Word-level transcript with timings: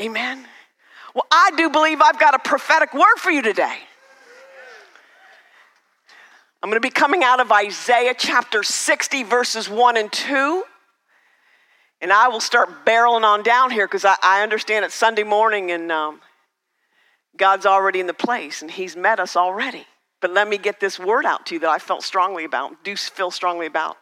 Amen. 0.00 0.46
Well, 1.14 1.26
I 1.30 1.50
do 1.56 1.68
believe 1.68 2.00
I've 2.00 2.18
got 2.18 2.34
a 2.34 2.38
prophetic 2.38 2.94
word 2.94 3.18
for 3.18 3.30
you 3.30 3.42
today. 3.42 3.76
I'm 6.62 6.70
going 6.70 6.80
to 6.80 6.86
be 6.86 6.90
coming 6.90 7.22
out 7.22 7.40
of 7.40 7.52
Isaiah 7.52 8.14
chapter 8.16 8.62
60, 8.62 9.24
verses 9.24 9.68
1 9.68 9.96
and 9.96 10.10
2. 10.10 10.64
And 12.00 12.12
I 12.12 12.28
will 12.28 12.40
start 12.40 12.86
barreling 12.86 13.24
on 13.24 13.42
down 13.42 13.70
here 13.70 13.86
because 13.86 14.06
I, 14.06 14.16
I, 14.22 14.42
understand 14.42 14.86
it's 14.86 14.94
Sunday 14.94 15.22
morning 15.22 15.70
and 15.70 15.92
um, 15.92 16.20
God's 17.36 17.66
already 17.66 18.00
in 18.00 18.06
the 18.06 18.14
place 18.14 18.62
and 18.62 18.70
He's 18.70 18.96
met 18.96 19.20
us 19.20 19.36
already. 19.36 19.86
But 20.22 20.32
let 20.32 20.48
me 20.48 20.56
get 20.56 20.80
this 20.80 20.98
word 20.98 21.26
out 21.26 21.44
to 21.46 21.54
you 21.54 21.60
that 21.60 21.68
I 21.68 21.78
felt 21.78 22.04
strongly 22.04 22.44
about, 22.44 22.84
do 22.84 22.96
feel 22.96 23.30
strongly 23.30 23.66
about. 23.66 23.96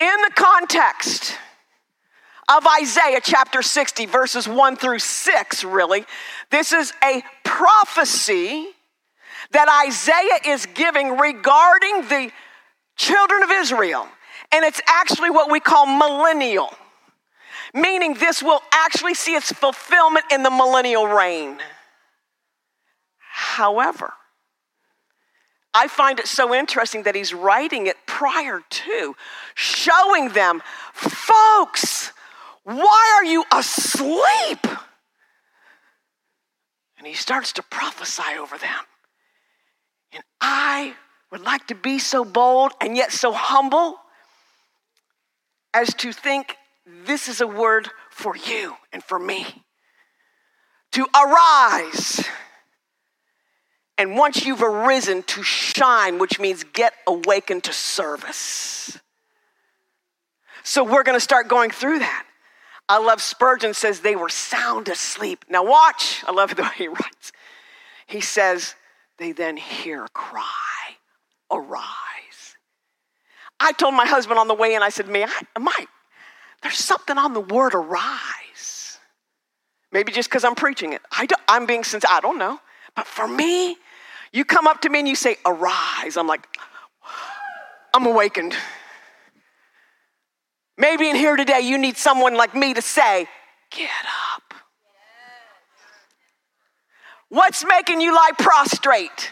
In 0.00 0.16
the 0.22 0.32
context 0.34 1.36
of 2.56 2.66
Isaiah 2.80 3.20
chapter 3.22 3.62
60, 3.62 4.06
verses 4.06 4.46
1 4.46 4.76
through 4.76 4.98
6, 4.98 5.64
really, 5.64 6.04
this 6.50 6.72
is 6.72 6.92
a 7.02 7.22
prophecy 7.44 8.68
that 9.52 9.84
Isaiah 9.86 10.54
is 10.54 10.66
giving 10.66 11.16
regarding 11.16 12.02
the 12.08 12.30
children 12.96 13.42
of 13.42 13.50
Israel. 13.50 14.06
And 14.52 14.64
it's 14.64 14.82
actually 14.86 15.30
what 15.30 15.50
we 15.50 15.60
call 15.60 15.86
millennial, 15.86 16.74
meaning 17.72 18.14
this 18.14 18.42
will 18.42 18.60
actually 18.72 19.14
see 19.14 19.34
its 19.34 19.50
fulfillment 19.50 20.26
in 20.30 20.42
the 20.42 20.50
millennial 20.50 21.06
reign. 21.06 21.58
However, 23.30 24.12
I 25.74 25.88
find 25.88 26.18
it 26.18 26.26
so 26.26 26.54
interesting 26.54 27.04
that 27.04 27.14
he's 27.14 27.32
writing 27.32 27.86
it 27.86 27.96
prior 28.06 28.60
to, 28.68 29.16
showing 29.54 30.28
them, 30.30 30.62
folks, 30.92 32.12
why 32.64 33.14
are 33.16 33.24
you 33.24 33.44
asleep? 33.52 34.66
And 36.98 37.06
he 37.06 37.14
starts 37.14 37.52
to 37.54 37.62
prophesy 37.62 38.38
over 38.38 38.56
them. 38.56 38.84
And 40.12 40.22
I 40.40 40.94
would 41.30 41.40
like 41.40 41.66
to 41.68 41.74
be 41.74 41.98
so 41.98 42.24
bold 42.24 42.72
and 42.80 42.96
yet 42.96 43.10
so 43.10 43.32
humble 43.32 43.96
as 45.74 45.92
to 45.94 46.12
think 46.12 46.56
this 47.06 47.28
is 47.28 47.40
a 47.40 47.46
word 47.46 47.88
for 48.10 48.36
you 48.36 48.76
and 48.92 49.02
for 49.02 49.18
me. 49.18 49.64
To 50.92 51.06
arise. 51.14 52.24
And 53.96 54.16
once 54.16 54.44
you've 54.44 54.62
arisen, 54.62 55.22
to 55.24 55.42
shine, 55.42 56.18
which 56.18 56.38
means 56.38 56.64
get 56.64 56.92
awakened 57.06 57.64
to 57.64 57.72
service. 57.72 58.98
So 60.62 60.84
we're 60.84 61.02
going 61.02 61.16
to 61.16 61.20
start 61.20 61.48
going 61.48 61.70
through 61.70 62.00
that. 62.00 62.26
I 62.88 62.98
love 62.98 63.22
Spurgeon 63.22 63.74
says 63.74 64.00
they 64.00 64.16
were 64.16 64.28
sound 64.28 64.88
asleep. 64.88 65.44
Now 65.48 65.64
watch. 65.64 66.22
I 66.26 66.32
love 66.32 66.54
the 66.54 66.62
way 66.62 66.70
he 66.76 66.88
writes. 66.88 67.32
He 68.06 68.20
says, 68.20 68.74
they 69.18 69.32
then 69.32 69.56
hear 69.56 70.04
a 70.04 70.08
cry, 70.08 70.96
arise. 71.50 72.56
I 73.60 73.72
told 73.72 73.94
my 73.94 74.06
husband 74.06 74.38
on 74.38 74.48
the 74.48 74.54
way 74.54 74.74
in, 74.74 74.82
I 74.82 74.88
said, 74.88 75.08
Mike, 75.08 75.30
Mike 75.58 75.88
there's 76.62 76.78
something 76.78 77.18
on 77.18 77.34
the 77.34 77.40
word 77.40 77.74
arise. 77.74 78.98
Maybe 79.90 80.12
just 80.12 80.30
because 80.30 80.44
I'm 80.44 80.54
preaching 80.54 80.92
it. 80.92 81.02
I 81.10 81.26
am 81.48 81.66
being 81.66 81.84
sincere. 81.84 82.08
I 82.10 82.20
don't 82.20 82.38
know. 82.38 82.60
But 82.94 83.06
for 83.06 83.26
me, 83.26 83.76
you 84.32 84.44
come 84.44 84.66
up 84.66 84.80
to 84.82 84.88
me 84.88 85.00
and 85.00 85.08
you 85.08 85.16
say, 85.16 85.36
arise. 85.44 86.16
I'm 86.16 86.26
like, 86.26 86.46
I'm 87.94 88.06
awakened. 88.06 88.54
Maybe 90.76 91.08
in 91.08 91.16
here 91.16 91.36
today, 91.36 91.60
you 91.60 91.78
need 91.78 91.96
someone 91.96 92.34
like 92.34 92.54
me 92.54 92.74
to 92.74 92.82
say, 92.82 93.26
get 93.70 93.90
up. 94.34 94.54
What's 97.28 97.64
making 97.64 98.00
you 98.00 98.14
lie 98.14 98.32
prostrate? 98.38 99.30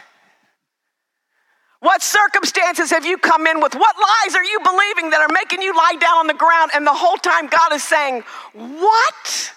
What 1.81 2.03
circumstances 2.03 2.91
have 2.91 3.07
you 3.07 3.17
come 3.17 3.47
in 3.47 3.61
with? 3.61 3.75
What 3.75 3.97
lies 3.97 4.35
are 4.35 4.45
you 4.45 4.59
believing 4.61 5.11
that 5.11 5.21
are 5.21 5.33
making 5.33 5.63
you 5.63 5.75
lie 5.75 5.97
down 5.99 6.19
on 6.19 6.27
the 6.27 6.35
ground? 6.35 6.71
And 6.75 6.87
the 6.87 6.93
whole 6.93 7.17
time 7.17 7.47
God 7.47 7.73
is 7.73 7.83
saying, 7.83 8.23
What? 8.53 9.53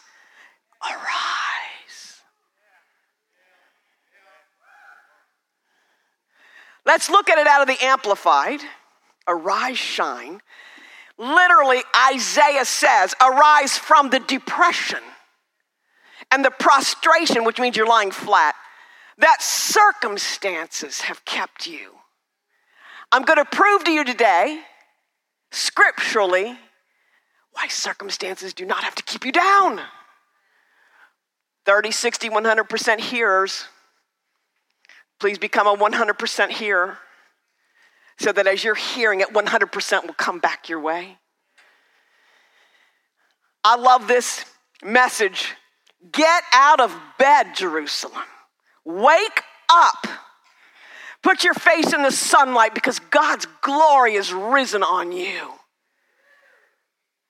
Arise. 0.89 2.21
Let's 6.85 7.09
look 7.09 7.29
at 7.29 7.37
it 7.37 7.47
out 7.47 7.61
of 7.61 7.67
the 7.67 7.85
Amplified. 7.85 8.61
Arise, 9.27 9.77
shine. 9.77 10.41
Literally, 11.23 11.81
Isaiah 12.11 12.65
says, 12.65 13.15
Arise 13.21 13.77
from 13.77 14.09
the 14.09 14.19
depression 14.19 14.99
and 16.31 16.43
the 16.43 16.51
prostration, 16.51 17.45
which 17.45 17.59
means 17.59 17.77
you're 17.77 17.87
lying 17.87 18.11
flat, 18.11 18.55
that 19.19 19.41
circumstances 19.41 21.01
have 21.01 21.23
kept 21.23 21.65
you. 21.65 21.91
I'm 23.09 23.23
going 23.23 23.37
to 23.37 23.45
prove 23.45 23.85
to 23.85 23.91
you 23.91 24.03
today, 24.03 24.63
scripturally, 25.51 26.57
why 27.53 27.67
circumstances 27.69 28.53
do 28.53 28.65
not 28.65 28.83
have 28.83 28.95
to 28.95 29.03
keep 29.03 29.25
you 29.25 29.31
down. 29.31 29.79
30, 31.65 31.91
60, 31.91 32.29
100% 32.31 32.99
hearers. 32.99 33.63
Please 35.21 35.37
become 35.37 35.67
a 35.67 35.77
100% 35.77 36.49
hearer 36.49 36.97
so 38.19 38.31
that 38.31 38.47
as 38.47 38.63
you're 38.63 38.75
hearing 38.75 39.21
it, 39.21 39.29
100% 39.29 40.05
will 40.05 40.13
come 40.13 40.39
back 40.39 40.69
your 40.69 40.79
way. 40.79 41.17
I 43.63 43.75
love 43.75 44.07
this 44.07 44.45
message 44.83 45.53
Get 46.11 46.43
out 46.51 46.79
of 46.79 46.95
bed, 47.17 47.55
Jerusalem. 47.55 48.23
Wake 48.83 49.41
up. 49.69 50.07
Put 51.21 51.43
your 51.43 51.53
face 51.53 51.93
in 51.93 52.01
the 52.01 52.11
sunlight 52.11 52.75
because 52.75 52.99
God's 52.99 53.47
glory 53.61 54.15
is 54.15 54.33
risen 54.33 54.83
on 54.83 55.13
you. 55.13 55.53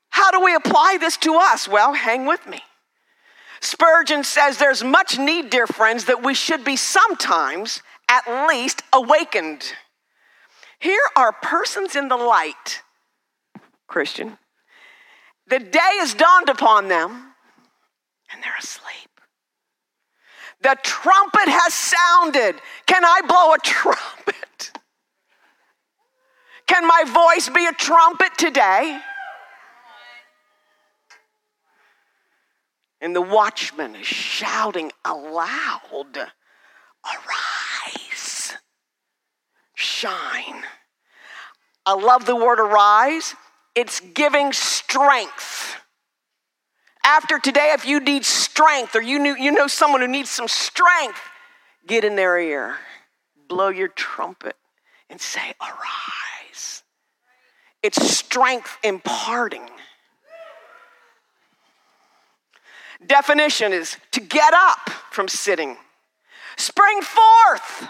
How 0.10 0.32
do 0.32 0.44
we 0.44 0.56
apply 0.56 0.98
this 1.00 1.18
to 1.18 1.36
us? 1.36 1.68
Well, 1.68 1.94
hang 1.94 2.26
with 2.26 2.46
me. 2.48 2.62
Spurgeon 3.62 4.24
says 4.24 4.58
there's 4.58 4.84
much 4.84 5.20
need, 5.20 5.50
dear 5.50 5.68
friends, 5.68 6.06
that 6.06 6.24
we 6.24 6.34
should 6.34 6.64
be 6.66 6.76
sometimes, 6.76 7.82
at 8.10 8.48
least, 8.48 8.82
awakened. 8.92 9.74
Here 10.84 11.00
are 11.16 11.32
persons 11.32 11.96
in 11.96 12.10
the 12.10 12.18
light, 12.18 12.82
Christian. 13.88 14.38
The 15.48 15.60
day 15.60 15.80
is 16.02 16.14
dawned 16.14 16.50
upon 16.50 16.90
them 16.90 17.10
and 18.30 18.44
they're 18.44 18.58
asleep. 18.60 19.22
The 20.62 20.76
trumpet 20.84 21.48
has 21.48 21.74
sounded. 21.74 22.60
Can 22.86 23.06
I 23.06 23.22
blow 23.26 23.54
a 23.54 23.58
trumpet? 23.64 24.72
Can 26.68 26.86
my 26.86 27.06
voice 27.06 27.48
be 27.48 27.66
a 27.66 27.72
trumpet 27.72 28.38
today? 28.38 29.00
And 33.00 33.16
the 33.16 33.22
watchman 33.22 33.96
is 33.96 34.06
shouting 34.06 34.92
aloud 35.06 36.32
Arise, 37.06 37.53
shine. 39.84 40.64
I 41.86 41.94
love 41.94 42.26
the 42.26 42.36
word 42.36 42.60
arise, 42.60 43.36
it's 43.76 44.00
giving 44.00 44.54
strength 44.54 45.78
after 47.04 47.38
today, 47.38 47.72
if 47.74 47.86
you 47.86 48.00
need 48.00 48.24
strength 48.24 48.96
or 48.96 49.02
you, 49.02 49.20
knew, 49.20 49.36
you 49.36 49.52
know 49.52 49.68
someone 49.68 50.02
who 50.02 50.08
needs 50.08 50.30
some 50.30 50.48
strength, 50.48 51.20
get 51.86 52.06
in 52.06 52.16
their 52.16 52.40
ear, 52.40 52.78
blow 53.50 53.68
your 53.70 53.90
trumpet, 53.90 54.56
and 55.10 55.20
say, 55.20 55.54
Arise. 55.62 56.84
It's 57.82 58.02
strength 58.02 58.78
imparting. 58.84 59.70
Definition 63.06 63.74
is 63.74 63.98
to 64.12 64.22
get 64.22 64.54
up 64.54 64.90
from 65.12 65.28
sitting, 65.28 65.76
spring 66.56 67.02
forth, 67.02 67.90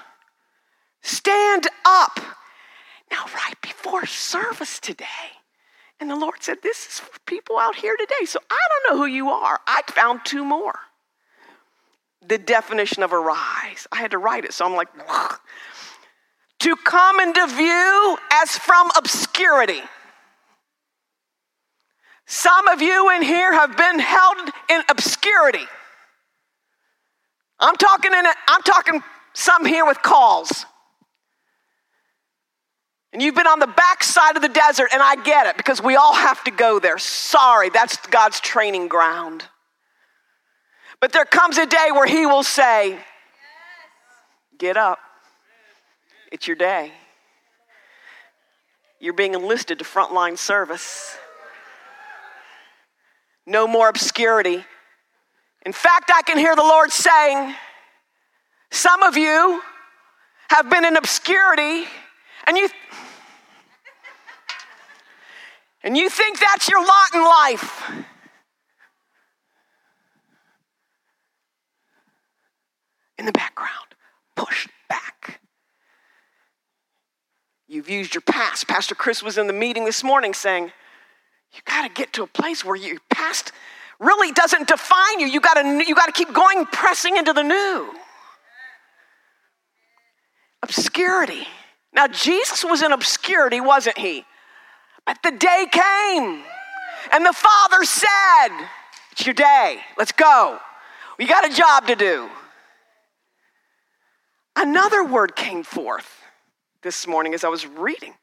stand 1.03 1.67
up. 1.85 2.19
Now, 3.11 3.25
right 3.35 3.61
before 3.61 4.07
service 4.07 4.79
today, 4.79 5.05
and 5.99 6.09
the 6.09 6.15
Lord 6.15 6.41
said, 6.41 6.57
This 6.63 6.87
is 6.87 6.99
for 6.99 7.19
people 7.25 7.57
out 7.57 7.75
here 7.75 7.95
today. 7.95 8.25
So 8.25 8.39
I 8.49 8.59
don't 8.69 8.93
know 8.97 9.03
who 9.03 9.07
you 9.07 9.29
are. 9.29 9.59
I 9.67 9.81
found 9.87 10.21
two 10.25 10.43
more. 10.43 10.75
The 12.27 12.37
definition 12.37 13.03
of 13.03 13.13
arise. 13.13 13.87
I 13.91 13.97
had 13.97 14.11
to 14.11 14.17
write 14.17 14.45
it, 14.45 14.53
so 14.53 14.65
I'm 14.65 14.73
like, 14.73 14.87
to 16.59 16.75
come 16.77 17.19
into 17.19 17.45
view 17.47 18.17
as 18.31 18.57
from 18.57 18.89
obscurity. 18.97 19.81
Some 22.25 22.67
of 22.69 22.81
you 22.81 23.09
in 23.11 23.21
here 23.21 23.53
have 23.53 23.75
been 23.75 23.99
held 23.99 24.49
in 24.69 24.81
obscurity. 24.89 25.65
I'm 27.59 27.75
talking 27.75 28.11
in 28.13 28.25
a, 28.25 28.33
I'm 28.47 28.61
talking 28.63 29.03
some 29.33 29.65
here 29.65 29.85
with 29.85 30.01
calls. 30.01 30.65
And 33.13 33.21
you've 33.21 33.35
been 33.35 33.47
on 33.47 33.59
the 33.59 33.67
backside 33.67 34.35
of 34.35 34.41
the 34.41 34.49
desert, 34.49 34.89
and 34.91 35.01
I 35.01 35.15
get 35.15 35.45
it 35.45 35.55
because 35.55 35.81
we 35.81 35.95
all 35.95 36.15
have 36.15 36.43
to 36.45 36.51
go 36.51 36.79
there. 36.79 36.97
Sorry, 36.97 37.69
that's 37.69 37.95
God's 38.07 38.39
training 38.39 38.87
ground. 38.87 39.43
But 40.99 41.11
there 41.11 41.23
comes 41.23 41.59
a 41.59 41.67
day 41.67 41.89
where 41.91 42.07
He 42.07 42.25
will 42.25 42.43
say, 42.43 42.97
Get 44.57 44.77
up. 44.77 44.99
It's 46.31 46.47
your 46.47 46.55
day. 46.55 46.91
You're 48.99 49.13
being 49.13 49.35
enlisted 49.35 49.79
to 49.79 49.85
frontline 49.85 50.37
service. 50.37 51.15
No 53.45 53.67
more 53.67 53.89
obscurity. 53.89 54.63
In 55.65 55.73
fact, 55.73 56.09
I 56.13 56.21
can 56.23 56.37
hear 56.37 56.55
the 56.55 56.63
Lord 56.63 56.91
saying, 56.91 57.53
Some 58.71 59.03
of 59.03 59.17
you 59.17 59.61
have 60.49 60.69
been 60.69 60.85
in 60.85 60.95
obscurity 60.95 61.85
and 62.47 62.57
you 62.57 62.69
and 65.83 65.97
you 65.97 66.09
think 66.09 66.39
that's 66.39 66.69
your 66.69 66.79
lot 66.79 67.13
in 67.13 67.21
life. 67.21 67.91
In 73.17 73.25
the 73.25 73.31
background, 73.31 73.95
push 74.35 74.67
back. 74.89 75.41
You've 77.67 77.89
used 77.89 78.15
your 78.15 78.21
past. 78.21 78.67
Pastor 78.67 78.95
Chris 78.95 79.21
was 79.21 79.37
in 79.37 79.47
the 79.47 79.53
meeting 79.53 79.85
this 79.85 80.03
morning 80.03 80.33
saying, 80.33 80.71
You 81.53 81.61
got 81.65 81.83
to 81.83 81.89
get 81.89 82.13
to 82.13 82.23
a 82.23 82.27
place 82.27 82.63
where 82.63 82.75
your 82.75 82.99
past 83.09 83.51
really 83.99 84.31
doesn't 84.31 84.67
define 84.67 85.19
you. 85.19 85.27
You 85.27 85.41
got 85.41 85.55
to 85.55 85.83
you 85.87 85.95
got 85.95 86.07
to 86.07 86.11
keep 86.11 86.33
going, 86.33 86.65
pressing 86.67 87.17
into 87.17 87.33
the 87.33 87.43
new. 87.43 87.93
Obscurity. 90.63 91.45
Now, 91.93 92.07
Jesus 92.07 92.63
was 92.63 92.81
in 92.81 92.91
obscurity, 92.91 93.59
wasn't 93.61 93.97
he? 93.97 94.25
But 95.05 95.17
the 95.23 95.31
day 95.31 95.67
came, 95.71 96.43
and 97.11 97.25
the 97.25 97.33
Father 97.33 97.83
said, 97.83 98.49
It's 99.11 99.25
your 99.25 99.33
day. 99.33 99.79
Let's 99.97 100.11
go. 100.11 100.59
We 101.17 101.27
got 101.27 101.49
a 101.49 101.53
job 101.53 101.87
to 101.87 101.95
do. 101.95 102.29
Another 104.55 105.03
word 105.03 105.35
came 105.35 105.63
forth 105.63 106.21
this 106.83 107.07
morning 107.07 107.33
as 107.33 107.43
I 107.43 107.49
was 107.49 107.65
reading 107.65 108.13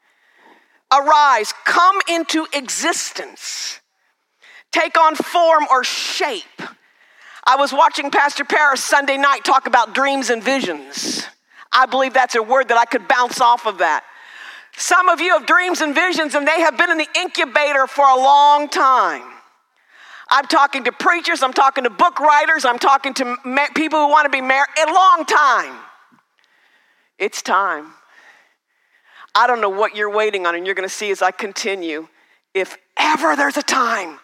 Arise, 0.93 1.53
come 1.65 1.99
into 2.09 2.47
existence, 2.53 3.81
take 4.73 4.99
on 4.99 5.15
form 5.15 5.67
or 5.71 5.85
shape. 5.85 6.45
I 7.45 7.57
was 7.57 7.73
watching 7.73 8.11
Pastor 8.11 8.45
Paris 8.45 8.83
Sunday 8.83 9.17
night 9.17 9.45
talk 9.45 9.67
about 9.67 9.95
dreams 9.95 10.31
and 10.31 10.43
visions. 10.43 11.25
I 11.73 11.87
believe 11.87 12.13
that's 12.13 12.35
a 12.35 12.43
word 12.43 12.69
that 12.69 12.79
I 12.79 12.85
could 12.85 13.07
bounce 13.09 13.41
off 13.41 13.67
of 13.67 13.79
that. 13.79 14.05
Some 14.77 15.09
of 15.09 15.21
you 15.21 15.37
have 15.37 15.47
dreams 15.47 15.81
and 15.81 15.95
visions, 15.95 16.35
and 16.35 16.47
they 16.47 16.61
have 16.61 16.77
been 16.79 16.91
in 16.91 16.99
the 16.99 17.09
incubator 17.17 17.87
for 17.87 18.05
a 18.05 18.17
long 18.17 18.69
time. 18.69 19.23
I'm 20.31 20.47
talking 20.47 20.85
to 20.85 20.93
preachers, 20.93 21.43
I'm 21.43 21.53
talking 21.53 21.85
to 21.85 21.91
book 21.91 22.21
writers, 22.21 22.65
I'm 22.65 22.79
talking 22.79 23.15
to 23.15 23.37
ma- 23.45 23.67
people 23.75 23.99
who 23.99 24.09
want 24.09 24.27
to 24.27 24.31
be 24.31 24.41
married 24.41 24.69
a 24.81 24.93
long 24.93 25.25
time. 25.27 25.77
It's 27.19 27.43
time. 27.43 27.93
I 29.35 29.47
don't 29.47 29.61
know 29.61 29.69
what 29.69 29.97
you're 29.97 30.11
waiting 30.11 30.47
on, 30.47 30.55
and 30.55 30.65
you're 30.65 30.75
going 30.75 30.89
to 30.89 30.95
see 30.95 31.11
as 31.11 31.21
I 31.21 31.31
continue. 31.31 32.09
If 32.55 32.79
ever 32.97 33.37
there's 33.37 33.57
a 33.57 33.63
time 33.63 34.19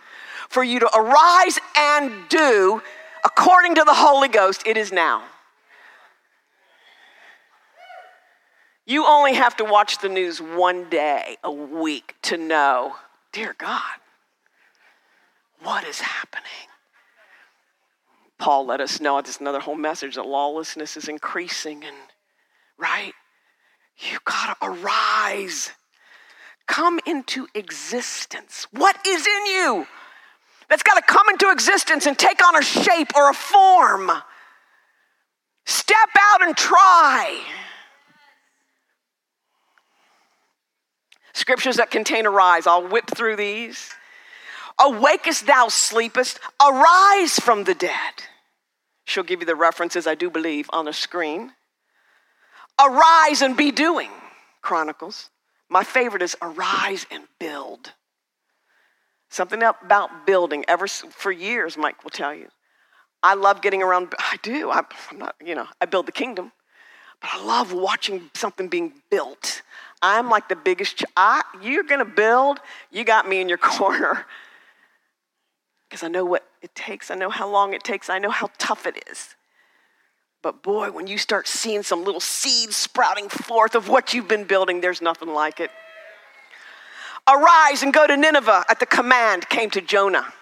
for 0.48 0.62
you 0.62 0.80
to 0.80 0.90
arise 0.96 1.58
and 1.76 2.12
do 2.28 2.82
according 3.24 3.74
to 3.74 3.84
the 3.84 3.94
Holy 3.94 4.28
Ghost, 4.28 4.66
it 4.66 4.76
is 4.76 4.92
now. 4.92 5.24
You 8.86 9.04
only 9.04 9.34
have 9.34 9.56
to 9.56 9.64
watch 9.64 9.98
the 9.98 10.08
news 10.08 10.40
one 10.40 10.88
day 10.88 11.36
a 11.42 11.50
week 11.50 12.14
to 12.22 12.36
know, 12.36 12.94
dear 13.32 13.54
God, 13.58 13.82
what 15.60 15.82
is 15.82 16.00
happening? 16.00 16.46
Paul 18.38 18.64
let 18.66 18.80
us 18.80 19.00
know, 19.00 19.18
it's 19.18 19.40
another 19.40 19.58
whole 19.58 19.74
message, 19.74 20.14
that 20.14 20.26
lawlessness 20.26 20.96
is 20.96 21.08
increasing 21.08 21.82
and, 21.84 21.96
right? 22.78 23.12
You 23.98 24.18
gotta 24.24 24.56
arise. 24.62 25.72
Come 26.68 27.00
into 27.06 27.48
existence. 27.54 28.68
What 28.70 29.04
is 29.04 29.26
in 29.26 29.46
you? 29.46 29.86
That's 30.68 30.84
gotta 30.84 31.02
come 31.02 31.28
into 31.30 31.50
existence 31.50 32.06
and 32.06 32.16
take 32.16 32.46
on 32.46 32.54
a 32.56 32.62
shape 32.62 33.16
or 33.16 33.30
a 33.30 33.34
form. 33.34 34.12
Step 35.64 36.10
out 36.20 36.46
and 36.46 36.56
try. 36.56 37.40
Scriptures 41.36 41.76
that 41.76 41.90
contain 41.90 42.26
arise. 42.26 42.66
I'll 42.66 42.88
whip 42.88 43.04
through 43.14 43.36
these. 43.36 43.90
Awakest 44.80 45.44
thou 45.44 45.68
sleepest, 45.68 46.38
arise 46.66 47.38
from 47.38 47.64
the 47.64 47.74
dead. 47.74 48.14
She'll 49.04 49.22
give 49.22 49.40
you 49.40 49.46
the 49.46 49.54
references, 49.54 50.06
I 50.06 50.14
do 50.14 50.30
believe, 50.30 50.70
on 50.72 50.86
the 50.86 50.94
screen. 50.94 51.52
Arise 52.80 53.42
and 53.42 53.54
be 53.54 53.70
doing, 53.70 54.08
Chronicles. 54.62 55.28
My 55.68 55.84
favorite 55.84 56.22
is 56.22 56.36
arise 56.40 57.04
and 57.10 57.24
build. 57.38 57.92
Something 59.28 59.62
about 59.62 60.26
building, 60.26 60.64
ever 60.68 60.88
for 60.88 61.30
years, 61.30 61.76
Mike 61.76 62.02
will 62.02 62.10
tell 62.10 62.34
you. 62.34 62.48
I 63.22 63.34
love 63.34 63.60
getting 63.60 63.82
around, 63.82 64.14
I 64.18 64.38
do. 64.42 64.70
I'm 64.70 64.86
not, 65.14 65.34
you 65.44 65.54
know, 65.54 65.66
I 65.82 65.84
build 65.84 66.06
the 66.06 66.12
kingdom, 66.12 66.52
but 67.20 67.28
I 67.34 67.44
love 67.44 67.74
watching 67.74 68.30
something 68.32 68.68
being 68.68 68.94
built. 69.10 69.60
I'm 70.02 70.28
like 70.28 70.48
the 70.48 70.56
biggest, 70.56 70.98
ch- 70.98 71.04
I, 71.16 71.42
you're 71.62 71.84
gonna 71.84 72.04
build, 72.04 72.60
you 72.90 73.04
got 73.04 73.28
me 73.28 73.40
in 73.40 73.48
your 73.48 73.58
corner. 73.76 74.26
Because 75.88 76.02
I 76.02 76.08
know 76.08 76.24
what 76.24 76.46
it 76.62 76.74
takes, 76.74 77.10
I 77.10 77.14
know 77.14 77.30
how 77.30 77.48
long 77.48 77.74
it 77.74 77.84
takes, 77.84 78.10
I 78.10 78.18
know 78.18 78.30
how 78.30 78.50
tough 78.58 78.86
it 78.86 79.04
is. 79.10 79.34
But 80.42 80.62
boy, 80.62 80.90
when 80.90 81.06
you 81.06 81.18
start 81.18 81.48
seeing 81.48 81.82
some 81.82 82.04
little 82.04 82.20
seeds 82.20 82.76
sprouting 82.76 83.28
forth 83.28 83.74
of 83.74 83.88
what 83.88 84.14
you've 84.14 84.28
been 84.28 84.44
building, 84.44 84.80
there's 84.80 85.02
nothing 85.02 85.28
like 85.28 85.60
it. 85.60 85.70
Arise 87.28 87.82
and 87.82 87.92
go 87.92 88.06
to 88.06 88.16
Nineveh 88.16 88.64
at 88.68 88.78
the 88.78 88.86
command 88.86 89.48
came 89.48 89.70
to 89.70 89.80
Jonah. 89.80 90.32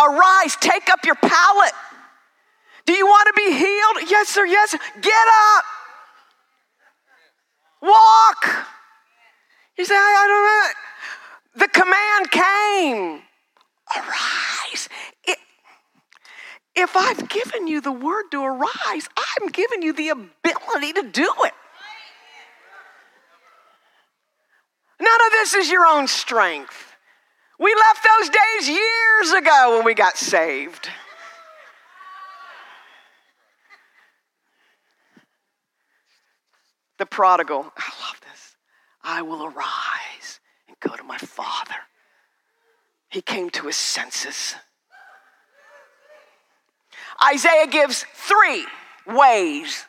Arise, 0.00 0.56
take 0.56 0.90
up 0.90 1.04
your 1.04 1.14
pallet. 1.14 1.72
Do 2.86 2.92
you 2.92 3.06
want 3.06 3.28
to 3.28 3.32
be 3.36 3.52
healed? 3.52 4.10
Yes, 4.10 4.28
sir, 4.28 4.44
yes. 4.44 4.72
Get 5.00 5.12
up. 5.56 5.64
Walk. 7.84 8.66
You 9.76 9.84
say, 9.84 9.94
I 9.94 10.26
don't 10.26 10.44
know. 10.46 11.64
The 11.64 11.68
command 11.68 12.30
came. 12.30 13.22
Arise. 13.96 14.88
It, 15.24 15.38
if 16.74 16.96
I've 16.96 17.28
given 17.28 17.66
you 17.66 17.80
the 17.80 17.92
word 17.92 18.30
to 18.30 18.42
arise, 18.42 19.08
I'm 19.16 19.48
giving 19.48 19.82
you 19.82 19.92
the 19.92 20.08
ability 20.08 20.94
to 20.94 21.02
do 21.02 21.30
it. 21.44 21.52
None 25.00 25.26
of 25.26 25.32
this 25.32 25.54
is 25.54 25.70
your 25.70 25.86
own 25.86 26.08
strength. 26.08 26.96
We 27.58 27.74
left 27.74 28.06
those 28.18 28.30
days 28.30 28.68
years 28.68 29.32
ago 29.32 29.76
when 29.76 29.84
we 29.84 29.94
got 29.94 30.16
saved. 30.16 30.88
The 37.04 37.08
prodigal, 37.08 37.70
I 37.76 37.92
love 38.00 38.18
this. 38.22 38.56
I 39.02 39.20
will 39.20 39.44
arise 39.44 40.40
and 40.66 40.74
go 40.80 40.96
to 40.96 41.02
my 41.02 41.18
father. 41.18 41.74
He 43.10 43.20
came 43.20 43.50
to 43.50 43.66
his 43.66 43.76
senses. 43.76 44.54
Isaiah 47.22 47.66
gives 47.66 48.06
three 48.14 48.64
ways, 49.06 49.84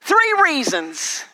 three 0.00 0.34
reasons 0.42 1.24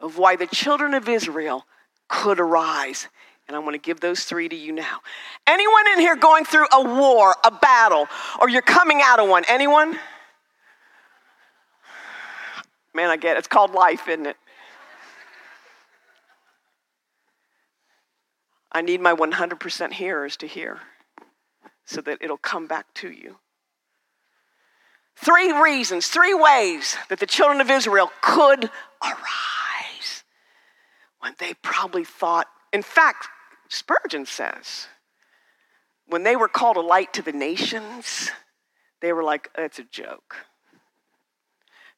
of 0.00 0.16
why 0.16 0.36
the 0.36 0.46
children 0.46 0.94
of 0.94 1.10
Israel 1.10 1.66
could 2.08 2.40
arise. 2.40 3.06
And 3.48 3.54
I 3.54 3.58
want 3.58 3.74
to 3.74 3.78
give 3.78 4.00
those 4.00 4.24
three 4.24 4.48
to 4.48 4.56
you 4.56 4.72
now. 4.72 5.00
Anyone 5.46 5.88
in 5.92 6.00
here 6.00 6.16
going 6.16 6.46
through 6.46 6.68
a 6.72 6.82
war, 6.82 7.36
a 7.44 7.50
battle, 7.50 8.08
or 8.40 8.48
you're 8.48 8.62
coming 8.62 9.02
out 9.04 9.18
of 9.18 9.28
one? 9.28 9.44
Anyone? 9.46 9.98
Man, 12.94 13.10
I 13.10 13.18
get 13.18 13.36
it. 13.36 13.40
It's 13.40 13.46
called 13.46 13.72
life, 13.72 14.08
isn't 14.08 14.24
it? 14.24 14.38
I 18.72 18.82
need 18.82 19.00
my 19.00 19.14
100% 19.14 19.92
hearers 19.92 20.36
to 20.38 20.46
hear 20.46 20.80
so 21.84 22.00
that 22.02 22.18
it'll 22.20 22.36
come 22.36 22.66
back 22.66 22.86
to 22.94 23.10
you. 23.10 23.36
Three 25.16 25.52
reasons, 25.52 26.06
three 26.06 26.34
ways 26.34 26.96
that 27.08 27.18
the 27.18 27.26
children 27.26 27.60
of 27.60 27.70
Israel 27.70 28.10
could 28.22 28.70
arise 29.02 30.24
when 31.18 31.34
they 31.38 31.54
probably 31.62 32.04
thought, 32.04 32.46
in 32.72 32.82
fact, 32.82 33.28
Spurgeon 33.68 34.24
says, 34.24 34.86
when 36.06 36.22
they 36.22 36.36
were 36.36 36.48
called 36.48 36.76
a 36.76 36.80
light 36.80 37.12
to 37.14 37.22
the 37.22 37.32
nations, 37.32 38.30
they 39.00 39.12
were 39.12 39.22
like, 39.22 39.50
it's 39.58 39.78
a 39.78 39.84
joke. 39.84 40.36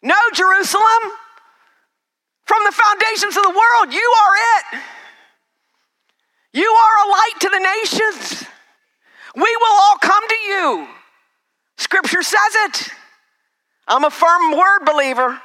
No, 0.03 0.17
Jerusalem, 0.35 1.13
from 2.45 2.65
the 2.65 2.73
foundations 2.73 3.37
of 3.37 3.43
the 3.45 3.51
world, 3.51 3.95
you 3.95 4.15
are 4.25 4.35
it. 4.59 4.81
You 6.53 6.71
are 6.71 7.07
a 7.07 7.11
light 7.11 7.41
to 7.41 7.49
the 7.49 7.59
nations. 7.59 8.45
We 9.35 9.57
will 9.61 9.81
all 9.81 9.97
come 9.99 10.29
to 10.29 10.37
you. 10.37 10.89
Scripture 11.79 12.23
says 12.23 12.55
it. 12.67 12.89
I'm 13.89 14.05
a 14.05 14.11
firm 14.11 14.53
word 14.53 14.85
believer. 14.85 15.41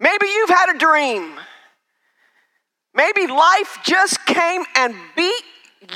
Maybe 0.00 0.26
you've 0.26 0.50
had 0.50 0.74
a 0.74 0.78
dream. 0.78 1.34
Maybe 2.94 3.26
life 3.26 3.78
just 3.84 4.24
came 4.26 4.64
and 4.74 4.94
beat 5.16 5.44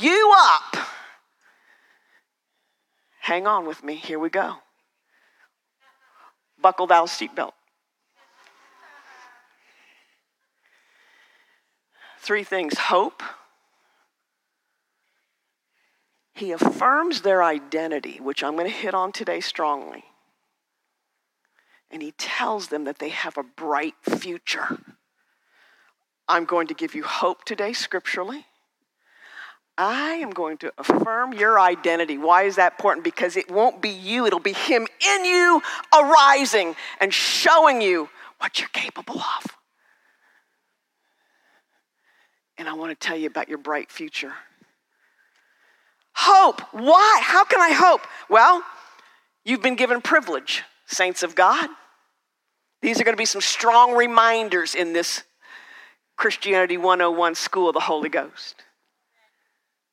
you 0.01 0.33
up. 0.37 0.77
Hang 3.19 3.47
on 3.47 3.65
with 3.65 3.83
me. 3.83 3.95
Here 3.95 4.19
we 4.19 4.29
go. 4.29 4.55
Buckle 6.61 6.87
down 6.87 7.07
seatbelt. 7.07 7.51
Three 12.23 12.45
things 12.45 12.77
hope. 12.77 13.21
He 16.33 16.53
affirms 16.53 17.21
their 17.21 17.43
identity, 17.43 18.21
which 18.21 18.45
I'm 18.45 18.53
going 18.53 18.65
to 18.65 18.71
hit 18.73 18.93
on 18.93 19.11
today 19.11 19.41
strongly. 19.41 20.05
And 21.91 22.01
he 22.01 22.13
tells 22.13 22.69
them 22.69 22.85
that 22.85 22.99
they 22.99 23.09
have 23.09 23.37
a 23.37 23.43
bright 23.43 23.95
future. 24.03 24.79
I'm 26.29 26.45
going 26.45 26.67
to 26.67 26.73
give 26.73 26.95
you 26.95 27.03
hope 27.03 27.43
today 27.43 27.73
scripturally. 27.73 28.45
I 29.77 30.13
am 30.13 30.29
going 30.29 30.55
to 30.59 30.71
affirm 30.77 31.33
your 31.33 31.59
identity. 31.59 32.17
Why 32.17 32.43
is 32.43 32.55
that 32.55 32.75
important? 32.75 33.03
Because 33.03 33.35
it 33.35 33.51
won't 33.51 33.81
be 33.81 33.89
you, 33.89 34.25
it'll 34.25 34.39
be 34.39 34.53
Him 34.53 34.87
in 35.05 35.25
you 35.25 35.61
arising 35.93 36.77
and 37.01 37.13
showing 37.13 37.81
you 37.81 38.07
what 38.37 38.61
you're 38.61 38.69
capable 38.69 39.19
of. 39.19 39.57
And 42.63 42.69
I 42.69 42.73
want 42.73 42.97
to 42.97 43.07
tell 43.07 43.17
you 43.17 43.27
about 43.27 43.49
your 43.49 43.57
bright 43.57 43.91
future. 43.91 44.33
Hope. 46.15 46.61
Why? 46.71 47.19
How 47.21 47.43
can 47.43 47.59
I 47.59 47.71
hope? 47.71 48.01
Well, 48.29 48.63
you've 49.43 49.61
been 49.61 49.75
given 49.75 49.99
privilege, 49.99 50.63
saints 50.85 51.23
of 51.23 51.35
God. 51.35 51.69
These 52.81 53.01
are 53.01 53.03
going 53.03 53.15
to 53.15 53.21
be 53.21 53.25
some 53.25 53.41
strong 53.41 53.93
reminders 53.93 54.75
in 54.75 54.93
this 54.93 55.23
Christianity 56.15 56.77
101 56.77 57.35
school 57.35 57.67
of 57.67 57.73
the 57.73 57.81
Holy 57.81 58.09
Ghost 58.09 58.63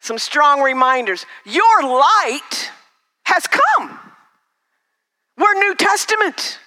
some 0.01 0.19
strong 0.19 0.63
reminders. 0.63 1.27
Your 1.45 1.83
light 1.83 2.71
has 3.25 3.47
come. 3.47 3.99
We're 5.37 5.55
New 5.55 5.75
Testament. 5.75 6.59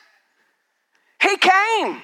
He 1.21 1.35
came. 1.37 2.01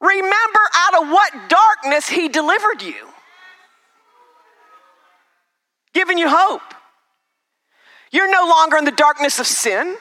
Remember 0.00 0.60
out 0.74 1.02
of 1.02 1.08
what 1.08 1.32
darkness 1.48 2.08
He 2.08 2.28
delivered 2.28 2.82
you, 2.82 3.08
giving 5.92 6.18
you 6.18 6.28
hope. 6.28 6.62
You're 8.12 8.30
no 8.30 8.46
longer 8.48 8.76
in 8.76 8.84
the 8.84 8.92
darkness 8.92 9.38
of 9.38 9.46
sin 9.46 9.96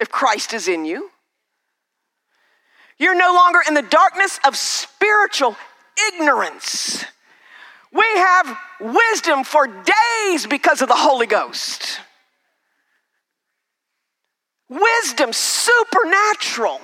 if 0.00 0.10
Christ 0.10 0.52
is 0.52 0.68
in 0.68 0.84
you. 0.84 1.10
You're 2.98 3.14
no 3.14 3.34
longer 3.34 3.60
in 3.68 3.74
the 3.74 3.82
darkness 3.82 4.40
of 4.44 4.56
spiritual 4.56 5.54
ignorance 6.12 7.04
we 7.96 8.04
have 8.16 8.58
wisdom 8.80 9.44
for 9.44 9.66
days 9.66 10.46
because 10.46 10.82
of 10.82 10.88
the 10.88 10.94
Holy 10.94 11.26
Ghost. 11.26 12.00
Wisdom, 14.68 15.32
supernatural. 15.32 16.80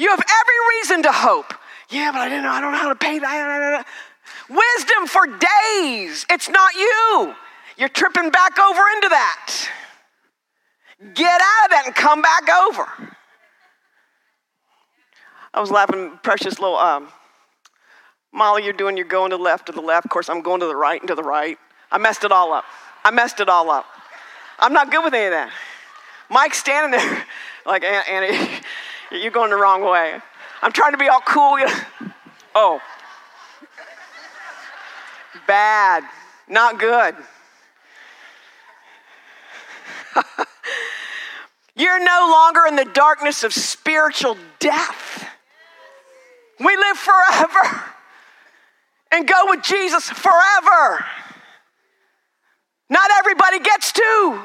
You 0.00 0.08
have 0.08 0.18
every 0.18 0.54
reason 0.78 1.02
to 1.02 1.12
hope. 1.12 1.52
Yeah, 1.90 2.10
but 2.10 2.22
I 2.22 2.30
didn't 2.30 2.44
know, 2.44 2.52
I 2.52 2.62
don't 2.62 2.72
know 2.72 2.78
how 2.78 2.88
to 2.88 2.94
pay 2.94 3.18
that. 3.18 3.84
Wisdom 4.48 5.06
for 5.06 5.26
days. 5.26 6.24
It's 6.30 6.48
not 6.48 6.72
you. 6.74 7.34
You're 7.76 7.90
tripping 7.90 8.30
back 8.30 8.58
over 8.58 8.80
into 8.96 9.10
that. 9.10 9.68
Get 11.12 11.40
out 11.42 11.64
of 11.66 11.70
that 11.70 11.82
and 11.84 11.94
come 11.94 12.22
back 12.22 12.48
over. 12.48 13.14
I 15.52 15.60
was 15.60 15.70
laughing, 15.70 16.18
precious 16.22 16.58
little 16.58 16.76
um, 16.76 17.08
Molly, 18.32 18.64
you're 18.64 18.72
doing, 18.72 18.96
you're 18.96 19.04
going 19.04 19.32
to 19.32 19.36
the 19.36 19.42
left 19.42 19.66
to 19.66 19.72
the 19.72 19.82
left. 19.82 20.06
Of 20.06 20.10
course, 20.10 20.30
I'm 20.30 20.40
going 20.40 20.60
to 20.60 20.66
the 20.66 20.76
right 20.76 20.98
and 20.98 21.08
to 21.08 21.14
the 21.14 21.22
right. 21.22 21.58
I 21.92 21.98
messed 21.98 22.24
it 22.24 22.32
all 22.32 22.54
up. 22.54 22.64
I 23.04 23.10
messed 23.10 23.40
it 23.40 23.50
all 23.50 23.70
up. 23.70 23.84
I'm 24.58 24.72
not 24.72 24.90
good 24.90 25.04
with 25.04 25.12
any 25.12 25.26
of 25.26 25.32
that. 25.32 25.52
Mike's 26.30 26.58
standing 26.58 26.98
there 26.98 27.24
like, 27.66 27.84
Annie, 27.84 28.48
you're 29.10 29.30
going 29.30 29.50
the 29.50 29.56
wrong 29.56 29.82
way. 29.82 30.18
I'm 30.62 30.72
trying 30.72 30.92
to 30.92 30.98
be 30.98 31.08
all 31.08 31.20
cool. 31.20 31.58
Oh. 32.52 32.80
Bad. 35.46 36.02
Not 36.48 36.80
good. 36.80 37.14
You're 41.76 42.00
no 42.00 42.28
longer 42.30 42.66
in 42.66 42.74
the 42.76 42.84
darkness 42.84 43.44
of 43.44 43.54
spiritual 43.54 44.36
death. 44.58 45.28
We 46.58 46.76
live 46.76 46.96
forever 46.98 47.84
and 49.12 49.28
go 49.28 49.44
with 49.44 49.62
Jesus 49.62 50.10
forever. 50.10 51.04
Not 52.90 53.10
everybody 53.18 53.60
gets 53.60 53.92
to. 53.92 54.40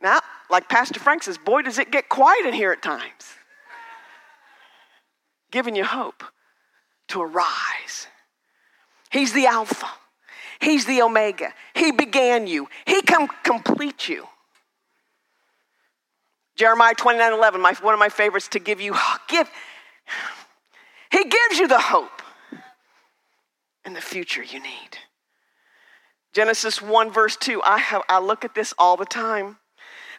Now, 0.00 0.20
like 0.50 0.68
Pastor 0.68 1.00
Frank 1.00 1.22
says, 1.22 1.38
boy, 1.38 1.62
does 1.62 1.78
it 1.78 1.90
get 1.90 2.08
quiet 2.08 2.46
in 2.46 2.54
here 2.54 2.72
at 2.72 2.82
times. 2.82 3.34
Giving 5.50 5.76
you 5.76 5.84
hope 5.84 6.22
to 7.08 7.22
arise. 7.22 8.08
He's 9.10 9.32
the 9.32 9.46
Alpha, 9.46 9.88
He's 10.60 10.86
the 10.86 11.02
Omega. 11.02 11.52
He 11.74 11.92
began 11.92 12.46
you, 12.46 12.68
He 12.86 13.02
can 13.02 13.28
complete 13.44 14.08
you. 14.08 14.26
Jeremiah 16.56 16.94
29 16.94 17.32
11, 17.34 17.60
my, 17.60 17.74
one 17.82 17.92
of 17.92 18.00
my 18.00 18.08
favorites 18.08 18.48
to 18.48 18.58
give 18.58 18.80
you, 18.80 18.94
give, 19.28 19.50
he 21.10 21.24
gives 21.24 21.58
you 21.58 21.68
the 21.68 21.78
hope 21.78 22.22
and 23.84 23.94
the 23.94 24.00
future 24.00 24.42
you 24.42 24.60
need. 24.60 24.98
Genesis 26.32 26.82
1, 26.82 27.10
verse 27.10 27.36
2. 27.36 27.62
I, 27.62 27.78
have, 27.78 28.02
I 28.08 28.18
look 28.20 28.44
at 28.44 28.54
this 28.54 28.74
all 28.78 28.96
the 28.96 29.04
time. 29.04 29.58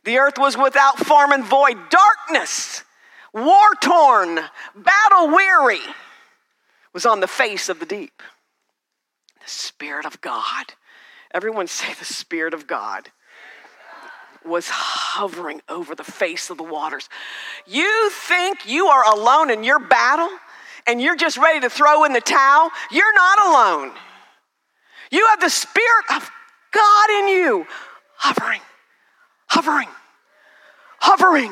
The 0.04 0.18
earth 0.18 0.38
was 0.38 0.58
without 0.58 1.00
form 1.00 1.32
and 1.32 1.44
void, 1.44 1.78
darkness, 1.90 2.84
war 3.34 3.70
torn, 3.82 4.40
battle 4.76 5.28
weary, 5.30 5.82
was 6.94 7.06
on 7.06 7.20
the 7.20 7.28
face 7.28 7.70
of 7.70 7.80
the 7.80 7.86
deep. 7.86 8.22
The 9.44 9.50
Spirit 9.50 10.06
of 10.06 10.22
God, 10.22 10.74
everyone 11.34 11.68
say 11.68 11.94
the 11.94 12.06
Spirit 12.06 12.54
of 12.54 12.68
God, 12.68 13.10
was 14.46 14.70
hovering 14.70 15.62
over 15.68 15.94
the 15.94 16.04
face 16.04 16.50
of 16.50 16.58
the 16.58 16.64
waters. 16.64 17.10
You 17.66 18.10
think 18.12 18.68
you 18.68 18.88
are 18.88 19.14
alone 19.14 19.50
in 19.50 19.64
your 19.64 19.80
battle? 19.80 20.30
and 20.88 21.02
you're 21.02 21.18
just 21.18 21.38
ready 21.38 21.60
to 21.60 21.70
throw 21.70 22.06
in 22.06 22.14
the 22.14 22.22
towel, 22.22 22.72
you're 22.90 23.14
not 23.14 23.46
alone. 23.46 23.92
You 25.12 25.28
have 25.28 25.42
the 25.42 25.50
Spirit 25.50 26.06
of 26.16 26.32
God 26.72 27.10
in 27.20 27.28
you, 27.28 27.68
hovering, 28.16 28.62
hovering, 29.58 29.90
hovering, 31.00 31.52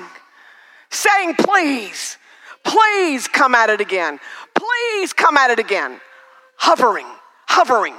saying, 0.92 1.34
Please, 1.40 2.20
please 2.64 3.28
come 3.28 3.56
at 3.56 3.72
it 3.72 3.82
again. 3.82 4.20
Please 4.54 5.12
come 5.12 5.38
at 5.38 5.50
it 5.50 5.58
again. 5.58 6.00
Hovering, 6.58 7.08
hovering. 7.48 7.96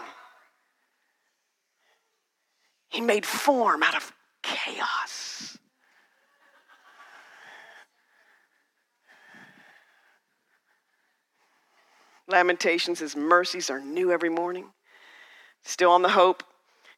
He 2.88 3.00
made 3.00 3.26
form 3.26 3.82
out 3.82 3.96
of 3.96 4.12
chaos. 4.44 5.58
Lamentations, 12.28 13.00
his 13.00 13.16
mercies 13.16 13.70
are 13.70 13.80
new 13.80 14.12
every 14.12 14.30
morning. 14.30 14.66
Still 15.64 15.90
on 15.90 16.02
the 16.02 16.10
hope. 16.10 16.44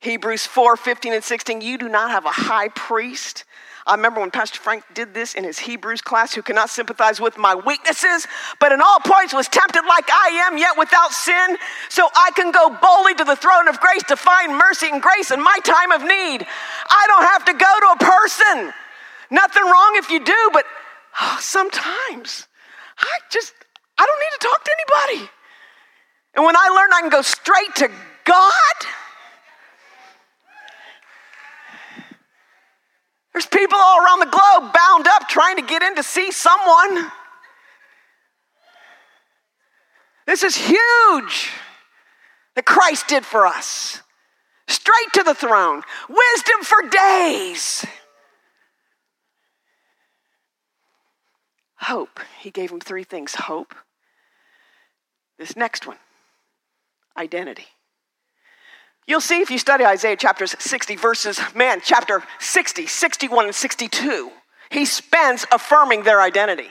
Hebrews 0.00 0.46
4 0.46 0.76
15 0.76 1.12
and 1.12 1.24
16, 1.24 1.60
you 1.60 1.76
do 1.76 1.88
not 1.88 2.10
have 2.10 2.24
a 2.24 2.30
high 2.30 2.68
priest. 2.68 3.44
I 3.86 3.94
remember 3.94 4.20
when 4.20 4.30
Pastor 4.30 4.60
Frank 4.60 4.84
did 4.92 5.14
this 5.14 5.34
in 5.34 5.44
his 5.44 5.58
Hebrews 5.58 6.02
class, 6.02 6.34
who 6.34 6.42
cannot 6.42 6.68
sympathize 6.68 7.20
with 7.20 7.38
my 7.38 7.54
weaknesses, 7.54 8.26
but 8.60 8.70
in 8.70 8.82
all 8.82 9.00
points 9.00 9.32
was 9.32 9.48
tempted 9.48 9.82
like 9.88 10.08
I 10.10 10.46
am, 10.46 10.58
yet 10.58 10.76
without 10.76 11.10
sin, 11.12 11.56
so 11.88 12.06
I 12.14 12.30
can 12.36 12.52
go 12.52 12.68
boldly 12.68 13.14
to 13.14 13.24
the 13.24 13.34
throne 13.34 13.66
of 13.66 13.80
grace 13.80 14.02
to 14.04 14.16
find 14.16 14.54
mercy 14.54 14.88
and 14.92 15.00
grace 15.00 15.30
in 15.30 15.42
my 15.42 15.58
time 15.64 15.90
of 15.92 16.02
need. 16.02 16.46
I 16.90 17.04
don't 17.08 17.24
have 17.24 17.44
to 17.46 17.52
go 17.54 17.80
to 17.80 18.04
a 18.04 18.10
person. 18.10 18.72
Nothing 19.30 19.64
wrong 19.64 19.92
if 19.94 20.10
you 20.10 20.22
do, 20.22 20.50
but 20.52 20.64
oh, 21.20 21.38
sometimes 21.40 22.46
I 22.98 23.18
just 23.30 23.54
I 23.98 24.06
don't 24.06 24.20
need 24.20 24.38
to 24.38 24.46
talk 24.46 24.64
to 24.64 24.70
anybody. 24.78 25.30
And 26.34 26.44
when 26.44 26.56
I 26.56 26.68
learn 26.68 26.92
I 26.92 27.00
can 27.00 27.10
go 27.10 27.22
straight 27.22 27.74
to 27.76 27.88
God, 28.24 28.86
there's 33.38 33.46
people 33.46 33.78
all 33.80 34.04
around 34.04 34.18
the 34.18 34.26
globe 34.26 34.72
bound 34.74 35.06
up 35.06 35.28
trying 35.28 35.54
to 35.54 35.62
get 35.62 35.80
in 35.80 35.94
to 35.94 36.02
see 36.02 36.32
someone. 36.32 37.08
This 40.26 40.42
is 40.42 40.56
huge. 40.56 41.52
that 42.56 42.64
Christ 42.64 43.06
did 43.06 43.24
for 43.24 43.46
us. 43.46 44.02
Straight 44.66 45.12
to 45.14 45.22
the 45.22 45.34
throne, 45.34 45.84
wisdom 46.08 46.64
for 46.64 46.88
days. 46.88 47.86
Hope. 51.76 52.18
He 52.40 52.50
gave 52.50 52.72
him 52.72 52.80
three 52.80 53.04
things 53.04 53.36
hope. 53.36 53.72
This 55.38 55.54
next 55.54 55.86
one 55.86 55.98
identity. 57.16 57.66
You'll 59.08 59.22
see 59.22 59.40
if 59.40 59.50
you 59.50 59.58
study 59.58 59.86
Isaiah 59.86 60.16
chapters 60.16 60.54
60 60.58 60.96
verses, 60.96 61.40
man, 61.54 61.80
chapter 61.82 62.22
60, 62.40 62.86
61, 62.86 63.46
and 63.46 63.54
62, 63.54 64.30
he 64.70 64.84
spends 64.84 65.46
affirming 65.50 66.02
their 66.02 66.20
identity. 66.20 66.68